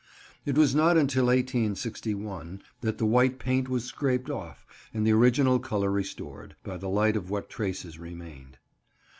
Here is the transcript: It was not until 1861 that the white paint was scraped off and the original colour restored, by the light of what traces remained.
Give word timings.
It 0.47 0.57
was 0.57 0.73
not 0.73 0.97
until 0.97 1.27
1861 1.27 2.63
that 2.81 2.97
the 2.97 3.05
white 3.05 3.37
paint 3.37 3.69
was 3.69 3.83
scraped 3.83 4.31
off 4.31 4.65
and 4.95 5.05
the 5.05 5.11
original 5.13 5.59
colour 5.59 5.91
restored, 5.91 6.55
by 6.63 6.77
the 6.77 6.89
light 6.89 7.15
of 7.15 7.29
what 7.29 7.51
traces 7.51 7.99
remained. 7.99 8.57